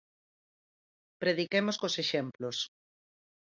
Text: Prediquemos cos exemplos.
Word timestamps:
Prediquemos 1.21 1.75
cos 1.81 1.95
exemplos. 2.03 2.57